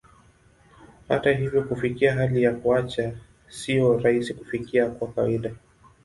Hata 1.07 1.31
hivyo, 1.31 1.63
kufikia 1.63 2.15
hali 2.15 2.43
ya 2.43 2.53
kuacha 2.53 3.13
sio 3.49 3.99
rahisi 3.99 4.33
kufikia 4.33 4.89
kwa 4.89 5.07
kawaida. 5.07 5.51